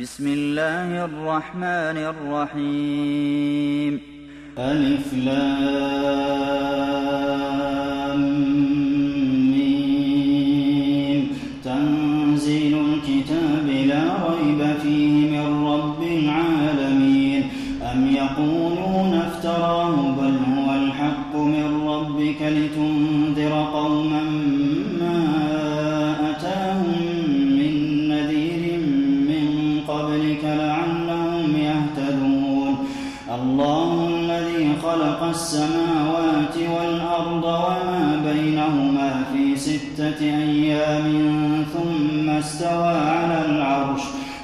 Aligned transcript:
بسم 0.00 0.26
الله 0.26 1.04
الرحمن 1.04 1.96
الرحيم. 2.12 4.00
ألف 4.58 5.14
لام 5.14 5.44
تنزيل 11.64 12.74
الكتاب 12.74 13.66
لا 13.86 14.04
ريب 14.30 14.60
فيه 14.82 15.30
من 15.30 15.64
رب 15.66 16.02
العالمين. 16.02 17.42
أم 17.82 18.06
يقولون 18.16 19.14
افتراه 19.14 20.13
السماوات 35.64 36.56
والأرض 36.56 37.44
وما 37.44 38.20
بينهما 38.24 39.22
في 39.32 39.56
ستة 39.56 40.20
أيام 40.20 41.12
ثم 41.74 42.30
استوى 42.30 42.88
على 42.88 43.44
العرش. 43.48 44.00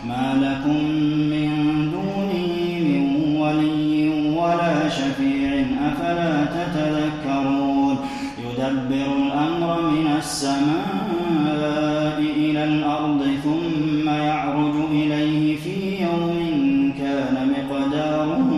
ما 0.08 0.26
لكم 0.44 0.84
من 1.32 1.48
دونه 1.92 2.46
من 2.88 3.04
ولي 3.40 4.08
ولا 4.36 4.88
شفيع 4.88 5.64
أفلا 5.88 6.44
تتذكرون؟ 6.44 7.96
يدبر 8.44 9.06
الأمر 9.16 9.90
من 9.90 10.06
السماء 10.18 12.18
إلى 12.18 12.64
الأرض 12.64 13.22
ثم 13.44 14.08
يعرج 14.08 14.74
إليه 14.90 15.56
في 15.56 16.02
يوم 16.02 16.92
كان 16.98 17.52
مقداره 17.52 18.50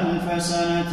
ألف 0.00 0.42
سنة 0.42 0.92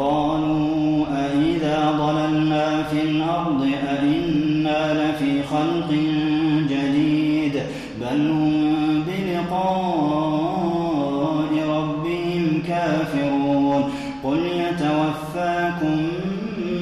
وقالوا 0.00 1.06
أئذا 1.12 1.90
ضللنا 1.90 2.82
في 2.82 3.02
الأرض 3.02 3.62
أئنا 3.88 4.94
لفي 4.94 5.42
خلق 5.42 5.90
جديد 6.68 7.62
بل 8.00 8.30
هم 8.30 9.04
بلقاء 9.06 10.30
ربهم 11.68 12.62
كافرون 12.68 13.82
قل 14.24 14.38
يتوفاكم 14.38 15.98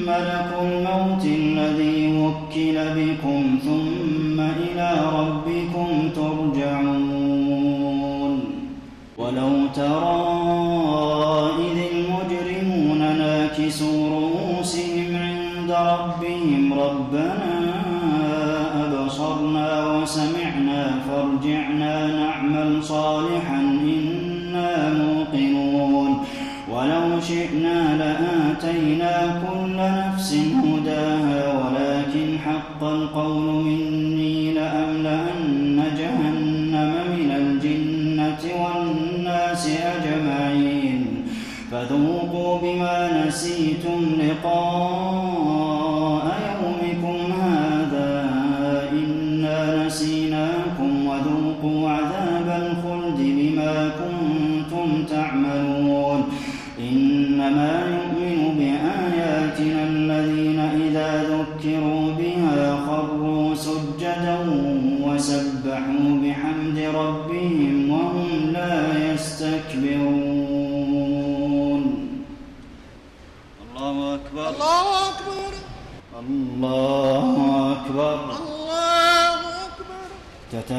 ملك 0.07 0.49
الموت 0.61 1.25
الذي 1.25 2.17
وكل 2.17 2.77
بكم 2.95 3.59
ثم 3.63 4.39
إلى 4.39 4.89
ربكم 5.13 6.09
ترجعون 6.15 7.59
ولو 9.17 9.67
ترى 9.75 10.28
ربنا 17.09 17.33
أبصرنا 18.85 19.97
وسمعنا 19.97 20.99
فارجعنا 21.07 22.07
نعمل 22.07 22.83
صالحا 22.83 23.59
إنا 23.83 24.93
موقنون. 24.93 26.11
ولو 26.71 27.21
شئنا 27.21 27.97
لآتينا 27.97 29.41
كل 29.41 29.75
نفس 29.77 30.29
هداها 30.63 31.41
ولكن 31.59 32.37
حق 32.45 32.83
القول 32.83 33.63
مني 33.65 34.53
لأملأن 34.53 35.83
جهنم 35.97 36.91
من 37.17 37.29
الجنة 37.41 38.43
والناس 38.61 39.69
أجمعين. 39.95 41.05
فذوقوا 41.71 42.59
بما 42.61 43.27
نسيتم 43.27 43.99
لقاء 44.19 45.18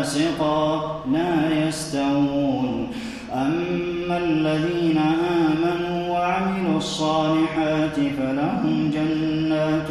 فاسقا 0.00 1.00
لا 1.12 1.66
يستوون. 1.68 2.88
أما 3.32 4.18
الذين 4.18 4.98
آمنوا 4.98 6.08
وعملوا 6.08 6.78
الصالحات 6.78 7.96
فلهم 8.18 8.90
جنات 8.94 9.90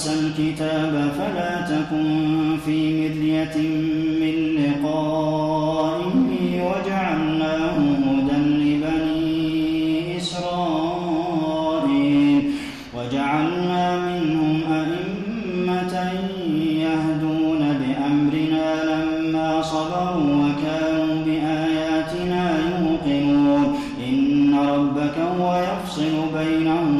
موسى 0.00 0.20
الكتاب 0.20 1.12
فلا 1.18 1.52
تكن 1.60 2.56
في 2.64 3.08
مرية 3.08 3.56
من 4.20 4.34
لقائه 4.56 6.14
وجعلناه 6.62 7.76
هدى 8.06 8.38
لبني 8.60 10.16
إسرائيل 10.16 11.30
وجعلنا 12.96 13.84
منهم 14.06 14.56
أئمة 14.72 15.94
يهدون 16.80 17.62
بأمرنا 17.80 18.68
لما 18.84 19.48
صبروا 19.62 20.32
وكانوا 20.44 21.24
بآياتنا 21.24 22.42
يوقنون 22.60 23.64
إن 24.08 24.54
ربك 24.58 25.16
هو 25.18 25.46
يفصل 25.62 26.14
بينهم 26.38 26.99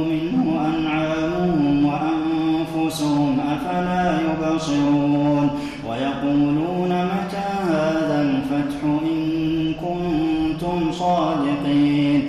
كنتم 10.51 10.91
صادقين. 10.91 12.21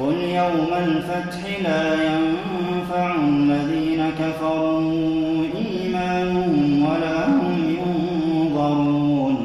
قل 0.00 0.14
يوم 0.14 0.68
الفتح 0.86 1.60
لا 1.62 1.94
ينفع 1.94 3.14
الذين 3.28 4.10
كفروا 4.18 5.44
إيمانهم 5.56 6.86
ولا 6.90 7.28
هم 7.28 7.76
ينظرون. 7.78 9.36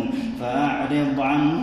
فأعرض 0.41 1.19
عنهم 1.19 1.54